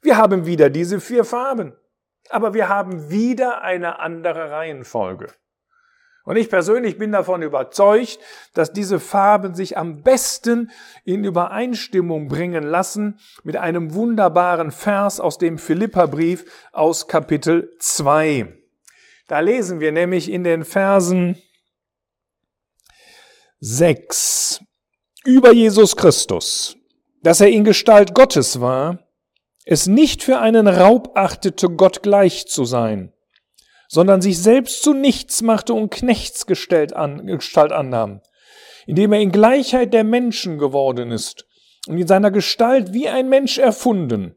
Wir 0.01 0.17
haben 0.17 0.45
wieder 0.45 0.69
diese 0.69 0.99
vier 0.99 1.25
Farben, 1.25 1.73
aber 2.29 2.53
wir 2.53 2.69
haben 2.69 3.09
wieder 3.09 3.61
eine 3.61 3.99
andere 3.99 4.51
Reihenfolge. 4.51 5.27
Und 6.25 6.37
ich 6.37 6.49
persönlich 6.49 6.97
bin 6.97 7.11
davon 7.11 7.41
überzeugt, 7.41 8.17
dass 8.53 8.71
diese 8.71 8.99
Farben 8.99 9.55
sich 9.55 9.77
am 9.77 10.03
besten 10.03 10.71
in 11.03 11.25
Übereinstimmung 11.25 12.29
bringen 12.29 12.63
lassen 12.63 13.19
mit 13.43 13.57
einem 13.57 13.93
wunderbaren 13.93 14.71
Vers 14.71 15.19
aus 15.19 15.37
dem 15.37 15.57
Philipperbrief 15.57 16.45
aus 16.71 17.09
Kapitel 17.09 17.71
2. 17.79 18.53
Da 19.27 19.41
lesen 19.41 19.81
wir 19.81 19.91
nämlich 19.91 20.31
in 20.31 20.45
den 20.45 20.63
Versen 20.63 21.41
6 23.65 24.59
über 25.23 25.53
Jesus 25.53 25.95
Christus, 25.95 26.75
dass 27.21 27.39
er 27.39 27.47
in 27.47 27.63
Gestalt 27.63 28.13
Gottes 28.13 28.59
war, 28.59 29.07
es 29.63 29.87
nicht 29.87 30.21
für 30.21 30.39
einen 30.39 30.67
Raub 30.67 31.11
achtete, 31.15 31.69
Gott 31.69 32.03
gleich 32.03 32.45
zu 32.47 32.65
sein, 32.65 33.13
sondern 33.87 34.21
sich 34.21 34.37
selbst 34.41 34.83
zu 34.83 34.93
nichts 34.93 35.41
machte 35.41 35.73
und 35.73 35.91
Knechtsgestalt 35.91 36.93
an, 36.93 37.25
Gestalt 37.25 37.71
annahm, 37.71 38.19
indem 38.85 39.13
er 39.13 39.21
in 39.21 39.31
Gleichheit 39.31 39.93
der 39.93 40.03
Menschen 40.03 40.57
geworden 40.57 41.09
ist 41.09 41.45
und 41.87 41.97
in 41.97 42.05
seiner 42.05 42.31
Gestalt 42.31 42.91
wie 42.91 43.07
ein 43.07 43.29
Mensch 43.29 43.59
erfunden, 43.59 44.35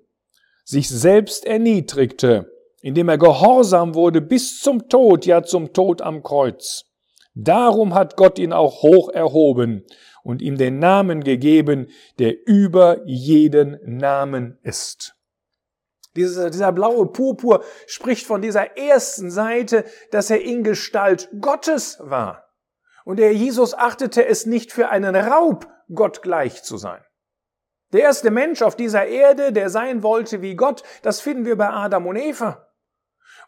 sich 0.64 0.88
selbst 0.88 1.44
erniedrigte, 1.44 2.52
indem 2.80 3.08
er 3.08 3.18
gehorsam 3.18 3.96
wurde 3.96 4.20
bis 4.20 4.60
zum 4.60 4.88
Tod, 4.88 5.26
ja 5.26 5.42
zum 5.42 5.72
Tod 5.72 6.00
am 6.00 6.22
Kreuz. 6.22 6.85
Darum 7.38 7.92
hat 7.92 8.16
Gott 8.16 8.38
ihn 8.38 8.54
auch 8.54 8.82
hoch 8.82 9.10
erhoben 9.10 9.84
und 10.22 10.40
ihm 10.40 10.56
den 10.56 10.78
Namen 10.78 11.22
gegeben, 11.22 11.88
der 12.18 12.34
über 12.46 13.02
jeden 13.04 13.78
Namen 13.84 14.58
ist. 14.62 15.14
Dieser, 16.16 16.48
dieser 16.48 16.72
blaue 16.72 17.06
Purpur 17.12 17.62
spricht 17.86 18.26
von 18.26 18.40
dieser 18.40 18.78
ersten 18.78 19.30
Seite, 19.30 19.84
dass 20.12 20.30
er 20.30 20.40
in 20.40 20.64
Gestalt 20.64 21.28
Gottes 21.38 21.98
war. 22.00 22.48
Und 23.04 23.18
der 23.18 23.34
Jesus 23.34 23.74
achtete 23.74 24.24
es 24.24 24.46
nicht 24.46 24.72
für 24.72 24.88
einen 24.88 25.14
Raub, 25.14 25.68
Gott 25.94 26.22
gleich 26.22 26.62
zu 26.62 26.78
sein. 26.78 27.04
Der 27.92 28.00
erste 28.00 28.30
Mensch 28.30 28.62
auf 28.62 28.76
dieser 28.76 29.04
Erde, 29.04 29.52
der 29.52 29.68
sein 29.68 30.02
wollte 30.02 30.40
wie 30.40 30.56
Gott, 30.56 30.82
das 31.02 31.20
finden 31.20 31.44
wir 31.44 31.56
bei 31.56 31.68
Adam 31.68 32.06
und 32.06 32.16
Eva. 32.16 32.65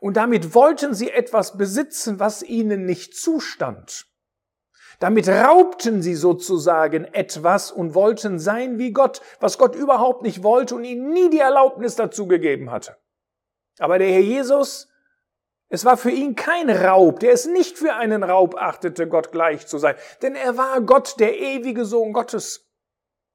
Und 0.00 0.16
damit 0.16 0.54
wollten 0.54 0.94
sie 0.94 1.10
etwas 1.10 1.56
besitzen, 1.56 2.20
was 2.20 2.42
ihnen 2.42 2.84
nicht 2.84 3.16
zustand. 3.16 4.06
Damit 5.00 5.28
raubten 5.28 6.02
sie 6.02 6.14
sozusagen 6.14 7.04
etwas 7.04 7.70
und 7.70 7.94
wollten 7.94 8.38
sein 8.38 8.78
wie 8.78 8.92
Gott, 8.92 9.20
was 9.38 9.58
Gott 9.58 9.76
überhaupt 9.76 10.22
nicht 10.22 10.42
wollte 10.42 10.74
und 10.74 10.84
ihnen 10.84 11.10
nie 11.12 11.30
die 11.30 11.38
Erlaubnis 11.38 11.94
dazu 11.94 12.26
gegeben 12.26 12.70
hatte. 12.70 12.96
Aber 13.78 13.98
der 13.98 14.08
Herr 14.08 14.20
Jesus, 14.20 14.88
es 15.68 15.84
war 15.84 15.96
für 15.96 16.10
ihn 16.10 16.34
kein 16.34 16.68
Raub, 16.68 17.20
der 17.20 17.32
es 17.32 17.46
nicht 17.46 17.78
für 17.78 17.94
einen 17.94 18.24
Raub 18.24 18.56
achtete, 18.56 19.06
Gott 19.06 19.30
gleich 19.30 19.68
zu 19.68 19.78
sein, 19.78 19.94
denn 20.22 20.34
er 20.34 20.56
war 20.56 20.80
Gott, 20.80 21.20
der 21.20 21.38
ewige 21.38 21.84
Sohn 21.84 22.12
Gottes. 22.12 22.68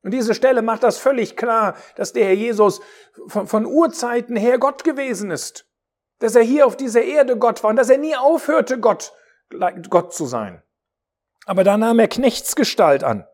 Und 0.01 0.11
diese 0.11 0.33
Stelle 0.33 0.61
macht 0.61 0.83
das 0.83 0.97
völlig 0.97 1.37
klar, 1.37 1.77
dass 1.95 2.11
der 2.11 2.25
Herr 2.25 2.33
Jesus 2.33 2.81
von, 3.27 3.47
von 3.47 3.65
Urzeiten 3.65 4.35
her 4.35 4.57
Gott 4.57 4.83
gewesen 4.83 5.31
ist 5.31 5.65
dass 6.19 6.35
er 6.35 6.43
hier 6.43 6.65
auf 6.65 6.77
dieser 6.77 7.03
Erde 7.03 7.37
Gott 7.37 7.63
war 7.63 7.71
und 7.71 7.75
dass 7.75 7.89
er 7.89 7.97
nie 7.97 8.15
aufhörte, 8.15 8.79
Gott, 8.79 9.13
Gott 9.89 10.13
zu 10.13 10.25
sein. 10.25 10.61
Aber 11.45 11.63
da 11.63 11.77
nahm 11.77 11.99
er 11.99 12.07
Knechtsgestalt 12.07 13.03
an. 13.03 13.27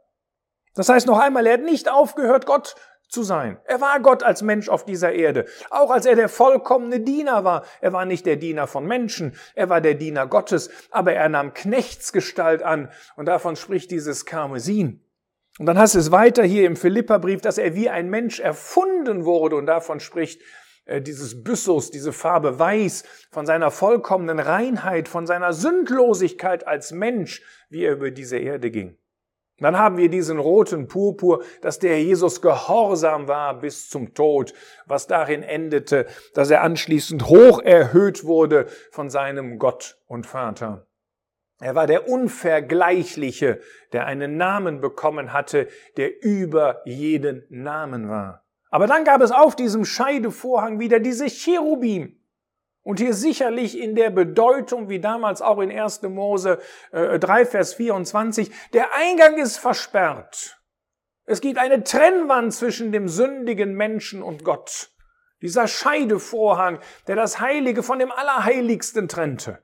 Das 0.75 0.89
heißt 0.89 1.07
noch 1.07 1.19
einmal, 1.19 1.45
er 1.45 1.53
hat 1.53 1.61
nicht 1.61 1.89
aufgehört, 1.89 2.45
Gott 2.45 2.75
zu 3.09 3.23
sein. 3.23 3.59
Er 3.65 3.81
war 3.81 3.99
Gott 3.99 4.23
als 4.23 4.41
Mensch 4.41 4.69
auf 4.69 4.85
dieser 4.85 5.11
Erde. 5.11 5.45
Auch 5.71 5.89
als 5.89 6.05
er 6.05 6.15
der 6.15 6.29
vollkommene 6.29 6.99
Diener 6.99 7.43
war. 7.43 7.65
Er 7.81 7.91
war 7.91 8.05
nicht 8.05 8.25
der 8.25 8.35
Diener 8.35 8.67
von 8.67 8.85
Menschen, 8.85 9.35
er 9.55 9.69
war 9.69 9.81
der 9.81 9.95
Diener 9.95 10.27
Gottes, 10.27 10.69
aber 10.91 11.13
er 11.13 11.27
nahm 11.27 11.53
Knechtsgestalt 11.53 12.61
an 12.61 12.89
und 13.15 13.25
davon 13.25 13.55
spricht 13.55 13.91
dieses 13.91 14.25
Karmesin. 14.25 15.03
Und 15.57 15.65
dann 15.65 15.77
hast 15.77 15.95
du 15.95 15.99
es 15.99 16.11
weiter 16.11 16.43
hier 16.43 16.65
im 16.65 16.77
Philipperbrief, 16.77 17.41
dass 17.41 17.57
er 17.57 17.75
wie 17.75 17.89
ein 17.89 18.09
Mensch 18.09 18.39
erfunden 18.39 19.25
wurde 19.25 19.55
und 19.55 19.65
davon 19.65 19.99
spricht 19.99 20.41
dieses 20.97 21.43
Byssus, 21.43 21.91
diese 21.91 22.13
Farbe 22.13 22.57
weiß, 22.57 23.03
von 23.31 23.45
seiner 23.45 23.71
vollkommenen 23.71 24.39
Reinheit, 24.39 25.07
von 25.07 25.27
seiner 25.27 25.53
Sündlosigkeit 25.53 26.67
als 26.67 26.91
Mensch, 26.91 27.41
wie 27.69 27.83
er 27.83 27.93
über 27.93 28.11
diese 28.11 28.37
Erde 28.37 28.71
ging. 28.71 28.97
Dann 29.59 29.77
haben 29.77 29.97
wir 29.97 30.09
diesen 30.09 30.39
roten 30.39 30.87
Purpur, 30.87 31.43
dass 31.61 31.79
der 31.79 32.01
Jesus 32.01 32.41
gehorsam 32.41 33.27
war 33.27 33.59
bis 33.59 33.89
zum 33.89 34.13
Tod, 34.13 34.53
was 34.85 35.07
darin 35.07 35.43
endete, 35.43 36.05
dass 36.33 36.49
er 36.49 36.63
anschließend 36.63 37.27
hoch 37.27 37.61
erhöht 37.61 38.23
wurde 38.23 38.67
von 38.91 39.09
seinem 39.09 39.59
Gott 39.59 39.97
und 40.07 40.25
Vater. 40.25 40.87
Er 41.61 41.75
war 41.75 41.87
der 41.87 42.07
Unvergleichliche, 42.07 43.59
der 43.91 44.05
einen 44.05 44.37
Namen 44.37 44.79
bekommen 44.79 45.33
hatte, 45.33 45.67
der 45.97 46.23
über 46.23 46.81
jeden 46.85 47.45
Namen 47.49 48.07
war. 48.07 48.45
Aber 48.69 48.87
dann 48.87 49.03
gab 49.03 49.21
es 49.21 49.31
auf 49.31 49.55
diesem 49.55 49.85
Scheidevorhang 49.85 50.79
wieder 50.79 50.99
diese 50.99 51.27
Cherubim. 51.27 52.15
Und 52.81 52.99
hier 52.99 53.13
sicherlich 53.13 53.77
in 53.77 53.95
der 53.95 54.09
Bedeutung, 54.09 54.89
wie 54.89 54.99
damals 54.99 55.41
auch 55.41 55.59
in 55.59 55.71
1. 55.71 56.03
Mose 56.03 56.59
3, 56.91 57.45
Vers 57.45 57.73
24, 57.75 58.51
der 58.73 58.93
Eingang 58.95 59.37
ist 59.37 59.57
versperrt. 59.57 60.59
Es 61.25 61.41
gibt 61.41 61.59
eine 61.59 61.83
Trennwand 61.83 62.53
zwischen 62.53 62.91
dem 62.91 63.07
sündigen 63.07 63.75
Menschen 63.75 64.23
und 64.23 64.43
Gott. 64.43 64.91
Dieser 65.41 65.67
Scheidevorhang, 65.67 66.79
der 67.07 67.15
das 67.15 67.39
Heilige 67.39 67.83
von 67.83 67.99
dem 67.99 68.11
Allerheiligsten 68.11 69.07
trennte. 69.07 69.63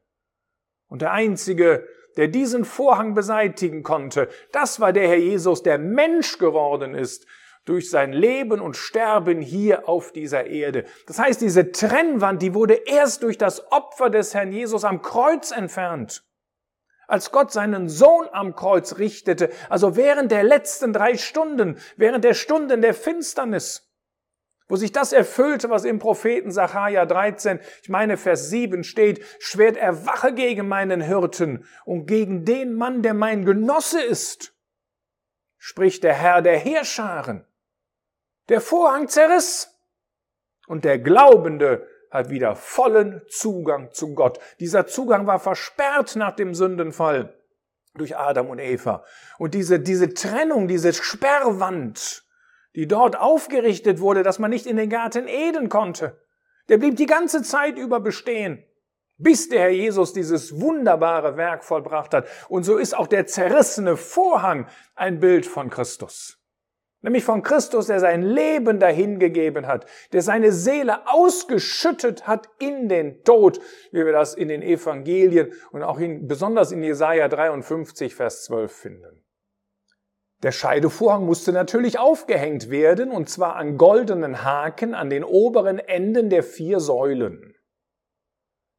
Und 0.87 1.01
der 1.01 1.11
Einzige, 1.11 1.87
der 2.17 2.27
diesen 2.27 2.65
Vorhang 2.65 3.13
beseitigen 3.13 3.81
konnte, 3.81 4.29
das 4.51 4.79
war 4.79 4.93
der 4.93 5.07
Herr 5.07 5.17
Jesus, 5.17 5.63
der 5.63 5.79
Mensch 5.79 6.37
geworden 6.37 6.93
ist 6.93 7.25
durch 7.65 7.89
sein 7.89 8.13
Leben 8.13 8.61
und 8.61 8.77
Sterben 8.77 9.41
hier 9.41 9.89
auf 9.89 10.11
dieser 10.11 10.45
Erde. 10.45 10.85
Das 11.07 11.19
heißt, 11.19 11.41
diese 11.41 11.71
Trennwand, 11.71 12.41
die 12.41 12.53
wurde 12.53 12.75
erst 12.85 13.23
durch 13.23 13.37
das 13.37 13.71
Opfer 13.71 14.09
des 14.09 14.33
Herrn 14.33 14.51
Jesus 14.51 14.85
am 14.85 15.01
Kreuz 15.01 15.51
entfernt. 15.51 16.23
Als 17.07 17.31
Gott 17.31 17.51
seinen 17.51 17.89
Sohn 17.89 18.27
am 18.31 18.55
Kreuz 18.55 18.97
richtete, 18.97 19.51
also 19.69 19.95
während 19.95 20.31
der 20.31 20.43
letzten 20.43 20.93
drei 20.93 21.17
Stunden, 21.17 21.77
während 21.97 22.23
der 22.23 22.33
Stunden 22.33 22.81
der 22.81 22.93
Finsternis, 22.93 23.91
wo 24.67 24.75
sich 24.75 24.91
das 24.91 25.13
erfüllte, 25.13 25.69
was 25.69 25.85
im 25.85 25.99
Propheten 25.99 26.51
Sacharja 26.51 27.05
13, 27.05 27.59
ich 27.83 27.89
meine 27.89 28.17
Vers 28.17 28.49
7 28.49 28.83
steht, 28.83 29.23
Schwert 29.39 29.77
erwache 29.77 30.33
gegen 30.33 30.67
meinen 30.67 31.01
Hirten 31.01 31.65
und 31.85 32.07
gegen 32.07 32.45
den 32.45 32.73
Mann, 32.73 33.03
der 33.03 33.13
mein 33.13 33.45
Genosse 33.45 34.01
ist, 34.01 34.55
spricht 35.57 36.03
der 36.03 36.13
Herr 36.13 36.41
der 36.41 36.57
Heerscharen. 36.57 37.45
Der 38.49 38.61
Vorhang 38.61 39.07
zerriss 39.07 39.75
und 40.67 40.85
der 40.85 40.99
Glaubende 40.99 41.87
hat 42.11 42.29
wieder 42.29 42.55
vollen 42.55 43.21
Zugang 43.27 43.91
zu 43.91 44.13
Gott. 44.13 44.39
Dieser 44.59 44.87
Zugang 44.87 45.27
war 45.27 45.39
versperrt 45.39 46.15
nach 46.15 46.35
dem 46.35 46.53
Sündenfall 46.53 47.37
durch 47.95 48.17
Adam 48.17 48.49
und 48.49 48.59
Eva. 48.59 49.03
Und 49.37 49.53
diese, 49.53 49.79
diese 49.79 50.13
Trennung, 50.13 50.67
diese 50.67 50.93
Sperrwand, 50.93 52.23
die 52.75 52.87
dort 52.87 53.17
aufgerichtet 53.17 53.99
wurde, 53.99 54.23
dass 54.23 54.39
man 54.39 54.51
nicht 54.51 54.65
in 54.65 54.77
den 54.77 54.89
Garten 54.89 55.27
Eden 55.27 55.69
konnte. 55.69 56.21
Der 56.69 56.77
blieb 56.77 56.97
die 56.97 57.05
ganze 57.05 57.41
Zeit 57.41 57.77
über 57.77 57.99
bestehen, 57.99 58.63
bis 59.17 59.49
der 59.49 59.61
Herr 59.61 59.69
Jesus 59.69 60.13
dieses 60.13 60.59
wunderbare 60.59 61.37
Werk 61.37 61.63
vollbracht 61.63 62.13
hat. 62.13 62.27
Und 62.49 62.63
so 62.63 62.77
ist 62.77 62.97
auch 62.97 63.07
der 63.07 63.27
zerrissene 63.27 63.97
Vorhang 63.97 64.67
ein 64.95 65.19
Bild 65.19 65.45
von 65.45 65.69
Christus. 65.69 66.37
Nämlich 67.05 67.23
von 67.23 67.43
Christus, 67.43 67.85
der 67.85 67.99
sein 67.99 68.23
Leben 68.23 68.79
dahingegeben 68.79 69.67
hat, 69.67 69.85
der 70.11 70.23
seine 70.23 70.51
Seele 70.51 71.07
ausgeschüttet 71.07 72.25
hat 72.25 72.49
in 72.57 72.89
den 72.89 73.23
Tod, 73.23 73.59
wie 73.91 74.03
wir 74.03 74.11
das 74.11 74.33
in 74.33 74.47
den 74.47 74.63
Evangelien 74.63 75.53
und 75.71 75.83
auch 75.83 75.99
in, 75.99 76.27
besonders 76.27 76.71
in 76.71 76.81
Jesaja 76.81 77.27
53, 77.27 78.15
Vers 78.15 78.45
12 78.45 78.71
finden. 78.71 79.23
Der 80.41 80.51
Scheidevorhang 80.51 81.27
musste 81.27 81.51
natürlich 81.51 81.99
aufgehängt 81.99 82.71
werden, 82.71 83.11
und 83.11 83.29
zwar 83.29 83.55
an 83.55 83.77
goldenen 83.77 84.43
Haken 84.43 84.95
an 84.95 85.11
den 85.11 85.23
oberen 85.23 85.77
Enden 85.77 86.31
der 86.31 86.41
vier 86.41 86.79
Säulen. 86.79 87.53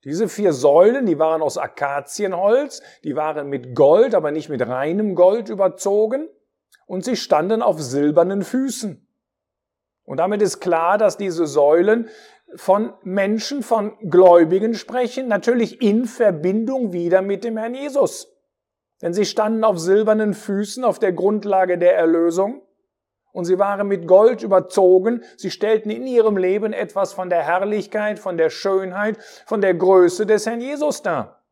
Diese 0.03 0.29
vier 0.29 0.53
Säulen, 0.53 1.07
die 1.07 1.21
waren 1.21 1.43
aus 1.43 1.59
Akazienholz, 1.59 2.83
die 3.05 3.15
waren 3.15 3.49
mit 3.49 3.77
Gold, 3.77 4.17
aber 4.17 4.33
nicht 4.33 4.49
mit 4.49 4.67
reinem 4.67 5.15
Gold 5.15 5.49
überzogen, 5.49 6.29
und 6.87 7.05
sie 7.05 7.17
standen 7.17 7.63
auf 7.63 7.81
silbernen 7.81 8.43
Füßen. 8.43 9.07
Und 10.05 10.19
damit 10.19 10.41
ist 10.41 10.61
klar, 10.61 10.99
dass 10.99 11.17
diese 11.17 11.47
Säulen 11.47 12.09
von 12.55 12.95
Menschen, 13.03 13.63
von 13.63 13.97
Gläubigen 14.09 14.75
sprechen, 14.75 15.29
natürlich 15.29 15.83
in 15.83 16.07
Verbindung 16.07 16.93
wieder 16.93 17.23
mit 17.23 17.45
dem 17.45 17.57
Herrn 17.57 17.75
Jesus. 17.75 18.33
Denn 19.03 19.13
sie 19.13 19.27
standen 19.27 19.65
auf 19.65 19.79
silbernen 19.79 20.33
Füßen 20.33 20.85
auf 20.85 20.99
der 20.99 21.13
Grundlage 21.13 21.77
der 21.77 21.97
Erlösung 21.97 22.63
und 23.33 23.45
sie 23.45 23.59
waren 23.59 23.87
mit 23.89 24.09
Gold 24.09 24.43
überzogen. 24.43 25.23
Sie 25.37 25.51
stellten 25.51 25.91
in 25.91 26.07
ihrem 26.07 26.39
Leben 26.39 26.73
etwas 26.73 27.13
von 27.13 27.29
der 27.29 27.43
Herrlichkeit, 27.43 28.19
von 28.19 28.39
der 28.39 28.49
Schönheit, 28.49 29.19
von 29.45 29.61
der 29.61 29.75
Größe 29.75 30.25
des 30.25 30.47
Herrn 30.47 30.63
Jesus 30.63 31.03
dar. 31.03 31.43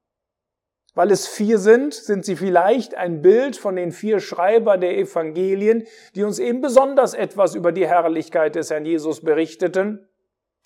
Weil 0.94 1.10
es 1.10 1.26
vier 1.26 1.58
sind, 1.58 1.92
sind 1.92 2.24
sie 2.24 2.36
vielleicht 2.36 2.94
ein 2.94 3.20
Bild 3.20 3.56
von 3.56 3.74
den 3.74 3.90
vier 3.90 4.20
Schreiber 4.20 4.78
der 4.78 4.96
Evangelien, 4.96 5.86
die 6.14 6.22
uns 6.22 6.38
eben 6.38 6.60
besonders 6.60 7.14
etwas 7.14 7.56
über 7.56 7.72
die 7.72 7.86
Herrlichkeit 7.86 8.54
des 8.54 8.70
Herrn 8.70 8.86
Jesus 8.86 9.20
berichteten. 9.20 10.08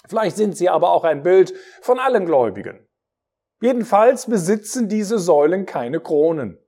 Vielleicht 0.06 0.36
sind 0.36 0.56
sie 0.56 0.68
aber 0.68 0.90
auch 0.90 1.04
ein 1.04 1.22
Bild 1.22 1.54
von 1.80 1.98
allen 1.98 2.26
Gläubigen. 2.26 2.86
Jedenfalls 3.60 4.26
besitzen 4.26 4.88
diese 4.88 5.18
Säulen 5.18 5.66
keine 5.66 5.98
Kronen. 5.98 6.58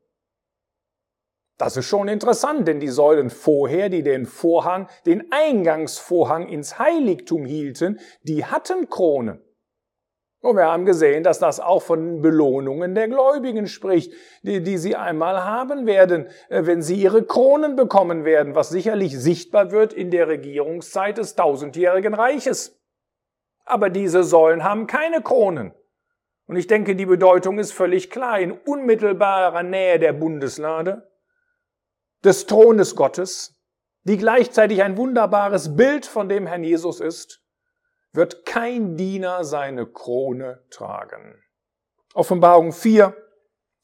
Das 1.58 1.76
ist 1.76 1.84
schon 1.84 2.08
interessant, 2.08 2.66
denn 2.66 2.80
die 2.80 2.88
Säulen 2.88 3.28
vorher, 3.28 3.90
die 3.90 4.02
den 4.02 4.24
Vorhang, 4.24 4.88
den 5.04 5.30
Eingangsvorhang 5.30 6.48
ins 6.48 6.78
Heiligtum 6.78 7.44
hielten, 7.44 8.00
die 8.22 8.46
hatten 8.46 8.88
Kronen. 8.88 9.42
Und 10.42 10.56
wir 10.56 10.64
haben 10.64 10.86
gesehen, 10.86 11.22
dass 11.22 11.38
das 11.38 11.60
auch 11.60 11.82
von 11.82 12.22
Belohnungen 12.22 12.94
der 12.94 13.08
Gläubigen 13.08 13.66
spricht, 13.66 14.14
die, 14.42 14.62
die 14.62 14.78
sie 14.78 14.96
einmal 14.96 15.44
haben 15.44 15.86
werden, 15.86 16.28
äh, 16.48 16.64
wenn 16.64 16.80
sie 16.80 16.96
ihre 16.96 17.24
Kronen 17.24 17.76
bekommen 17.76 18.24
werden, 18.24 18.54
was 18.54 18.70
sicherlich 18.70 19.18
sichtbar 19.18 19.70
wird 19.70 19.92
in 19.92 20.10
der 20.10 20.28
Regierungszeit 20.28 21.18
des 21.18 21.34
tausendjährigen 21.34 22.14
Reiches. 22.14 22.80
Aber 23.66 23.90
diese 23.90 24.24
Säulen 24.24 24.64
haben 24.64 24.86
keine 24.86 25.20
Kronen. 25.20 25.74
Und 26.46 26.56
ich 26.56 26.66
denke, 26.66 26.96
die 26.96 27.06
Bedeutung 27.06 27.58
ist 27.58 27.72
völlig 27.72 28.10
klar. 28.10 28.40
In 28.40 28.52
unmittelbarer 28.52 29.62
Nähe 29.62 29.98
der 29.98 30.14
Bundeslade 30.14 31.08
des 32.24 32.46
Thrones 32.46 32.96
Gottes, 32.96 33.60
die 34.04 34.16
gleichzeitig 34.16 34.82
ein 34.82 34.96
wunderbares 34.96 35.76
Bild 35.76 36.06
von 36.06 36.28
dem 36.28 36.46
Herrn 36.46 36.64
Jesus 36.64 37.00
ist, 37.00 37.39
wird 38.12 38.44
kein 38.44 38.96
Diener 38.96 39.44
seine 39.44 39.86
Krone 39.86 40.64
tragen. 40.70 41.42
Offenbarung 42.14 42.72
4 42.72 43.14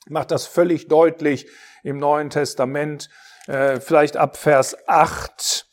macht 0.08 0.30
das 0.30 0.46
völlig 0.46 0.88
deutlich 0.88 1.46
im 1.82 1.98
Neuen 1.98 2.30
Testament, 2.30 3.08
äh, 3.46 3.80
vielleicht 3.80 4.16
ab 4.16 4.36
Vers 4.36 4.76
8. 4.88 5.66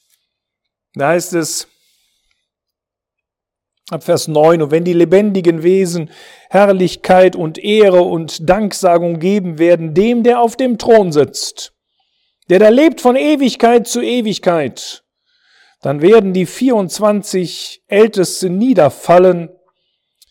Da 0.95 1.09
heißt 1.09 1.33
es, 1.33 1.67
ab 3.89 4.03
Vers 4.03 4.27
9, 4.27 4.61
und 4.61 4.71
wenn 4.71 4.83
die 4.83 4.93
lebendigen 4.93 5.63
Wesen 5.63 6.11
Herrlichkeit 6.49 7.35
und 7.35 7.57
Ehre 7.57 8.01
und 8.01 8.47
Danksagung 8.47 9.19
geben 9.19 9.57
werden 9.57 9.93
dem, 9.93 10.23
der 10.23 10.39
auf 10.39 10.55
dem 10.55 10.77
Thron 10.77 11.11
sitzt 11.11 11.73
der 12.49 12.59
da 12.59 12.69
lebt 12.69 13.01
von 13.01 13.15
Ewigkeit 13.15 13.87
zu 13.87 14.01
Ewigkeit, 14.01 15.02
dann 15.83 16.01
werden 16.01 16.33
die 16.33 16.45
24 16.45 17.83
Ältesten 17.87 18.57
niederfallen 18.57 19.49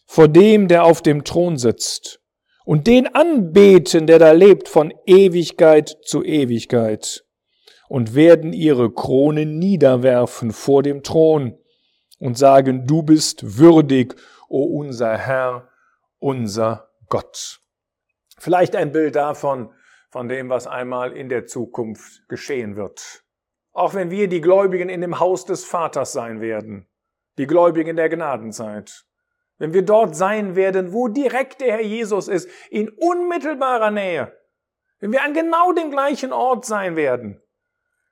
vor 0.06 0.26
dem, 0.26 0.66
der 0.66 0.84
auf 0.84 1.02
dem 1.02 1.24
Thron 1.24 1.58
sitzt 1.58 2.20
und 2.64 2.86
den 2.86 3.14
anbeten, 3.14 4.06
der 4.06 4.18
da 4.18 4.32
lebt 4.32 4.66
von 4.68 4.92
Ewigkeit 5.06 5.98
zu 6.02 6.24
Ewigkeit 6.24 7.24
und 7.88 8.14
werden 8.14 8.54
ihre 8.54 8.90
Krone 8.90 9.44
niederwerfen 9.44 10.52
vor 10.52 10.82
dem 10.82 11.02
Thron 11.02 11.58
und 12.18 12.38
sagen, 12.38 12.86
du 12.86 13.02
bist 13.02 13.58
würdig, 13.58 14.14
o 14.48 14.62
unser 14.62 15.18
Herr, 15.18 15.68
unser 16.18 16.88
Gott. 17.08 17.60
Vielleicht 18.38 18.74
ein 18.74 18.90
Bild 18.90 19.16
davon, 19.16 19.70
von 20.10 20.28
dem, 20.28 20.48
was 20.48 20.66
einmal 20.66 21.12
in 21.12 21.28
der 21.28 21.46
Zukunft 21.46 22.26
geschehen 22.28 22.76
wird. 22.76 23.22
Auch 23.72 23.94
wenn 23.94 24.10
wir 24.10 24.28
die 24.28 24.40
Gläubigen 24.40 24.88
in 24.88 25.00
dem 25.00 25.18
Haus 25.18 25.44
des 25.44 25.64
Vaters 25.64 26.12
sein 26.12 26.40
werden, 26.40 26.88
die 27.38 27.46
Gläubigen 27.46 27.96
der 27.96 28.08
Gnadenzeit, 28.08 29.04
wenn 29.58 29.72
wir 29.72 29.82
dort 29.82 30.16
sein 30.16 30.56
werden, 30.56 30.92
wo 30.92 31.08
direkt 31.08 31.60
der 31.60 31.72
Herr 31.72 31.82
Jesus 31.82 32.28
ist, 32.28 32.48
in 32.70 32.88
unmittelbarer 32.90 33.90
Nähe, 33.90 34.36
wenn 34.98 35.12
wir 35.12 35.22
an 35.22 35.34
genau 35.34 35.72
dem 35.72 35.90
gleichen 35.90 36.32
Ort 36.32 36.64
sein 36.64 36.96
werden, 36.96 37.42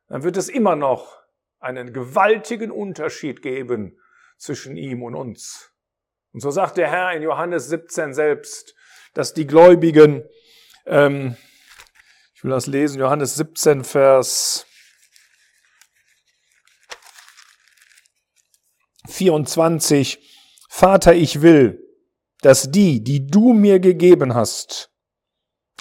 dann 0.09 0.23
wird 0.23 0.37
es 0.37 0.49
immer 0.49 0.77
noch 0.77 1.19
einen 1.59 1.93
gewaltigen 1.93 2.71
Unterschied 2.71 3.43
geben 3.43 3.99
zwischen 4.39 4.77
ihm 4.77 5.03
und 5.03 5.15
uns. 5.15 5.73
Und 6.33 6.41
so 6.41 6.51
sagt 6.51 6.79
der 6.79 6.91
Herr 6.91 7.13
in 7.13 7.23
Johannes 7.23 7.69
17 7.69 8.15
selbst, 8.15 8.75
dass 9.13 9.35
die 9.35 9.47
Gläubigen 9.47 10.25
ähm, 10.87 11.37
ich 12.41 12.45
will 12.45 12.53
das 12.53 12.67
lesen, 12.67 12.99
Johannes 12.99 13.35
17, 13.35 13.85
Vers 13.85 14.65
24. 19.11 20.19
Vater, 20.69 21.15
ich 21.15 21.43
will, 21.43 21.87
dass 22.41 22.71
die, 22.71 23.03
die 23.03 23.27
du 23.27 23.53
mir 23.53 23.81
gegeben 23.81 24.35
hast, 24.35 24.91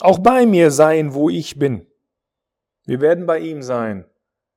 auch 0.01 0.19
bei 0.19 0.45
mir 0.45 0.71
sein, 0.71 1.13
wo 1.13 1.29
ich 1.29 1.57
bin. 1.57 1.87
Wir 2.85 3.01
werden 3.01 3.25
bei 3.25 3.39
ihm 3.39 3.61
sein, 3.61 4.05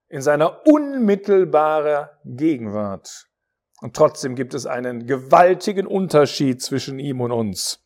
in 0.09 0.23
seiner 0.23 0.67
unmittelbaren 0.67 2.09
Gegenwart. 2.25 3.29
Und 3.81 3.97
trotzdem 3.97 4.37
gibt 4.37 4.55
es 4.55 4.67
einen 4.67 5.07
gewaltigen 5.07 5.87
Unterschied 5.87 6.63
zwischen 6.63 6.99
ihm 6.99 7.21
und 7.21 7.33
uns, 7.33 7.85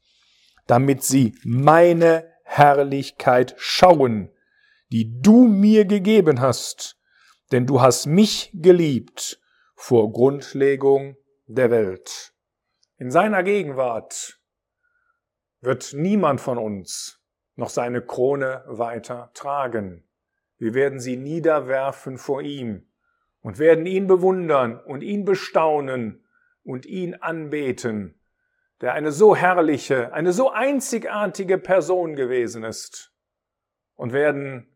damit 0.67 1.03
sie 1.03 1.35
meine 1.43 2.31
Herrlichkeit 2.45 3.55
schauen, 3.57 4.31
die 4.93 5.21
du 5.21 5.47
mir 5.47 5.85
gegeben 5.85 6.41
hast, 6.41 6.97
denn 7.51 7.67
du 7.67 7.81
hast 7.81 8.07
mich 8.07 8.51
geliebt 8.55 9.41
vor 9.77 10.11
Grundlegung 10.11 11.17
der 11.47 11.71
Welt. 11.71 12.35
In 12.97 13.11
seiner 13.11 13.43
Gegenwart 13.43 14.41
wird 15.61 15.93
niemand 15.93 16.41
von 16.41 16.57
uns 16.59 17.23
noch 17.57 17.69
seine 17.69 18.01
Krone 18.01 18.65
weiter 18.67 19.31
tragen. 19.35 20.09
Wir 20.57 20.73
werden 20.73 20.99
sie 20.99 21.17
niederwerfen 21.17 22.17
vor 22.17 22.41
ihm 22.41 22.91
und 23.43 23.59
werden 23.59 23.85
ihn 23.87 24.07
bewundern 24.07 24.81
und 24.81 25.03
ihn 25.03 25.27
bestaunen 25.27 26.27
und 26.65 26.87
ihn 26.87 27.15
anbeten, 27.15 28.19
der 28.81 28.95
eine 28.95 29.13
so 29.13 29.37
herrliche, 29.37 30.13
eine 30.15 30.33
so 30.33 30.51
einzigartige 30.51 31.59
Person 31.59 32.17
gewesen 32.17 32.65
ist, 32.65 33.13
und 33.95 34.13
werden 34.13 34.69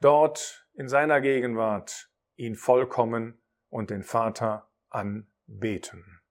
dort 0.00 0.66
in 0.74 0.88
seiner 0.88 1.20
Gegenwart 1.20 2.10
ihn 2.36 2.56
vollkommen 2.56 3.41
und 3.72 3.88
den 3.88 4.02
Vater 4.02 4.68
anbeten. 4.90 6.21